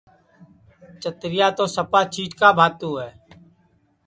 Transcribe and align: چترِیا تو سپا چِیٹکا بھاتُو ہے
چترِیا 1.01 1.47
تو 1.57 1.65
سپا 1.75 2.01
چِیٹکا 2.13 2.49
بھاتُو 2.57 2.91
ہے 3.01 3.09